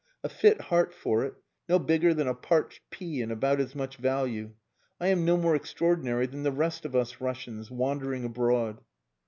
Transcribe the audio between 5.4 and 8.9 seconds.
extraordinary than the rest of us Russians, wandering abroad."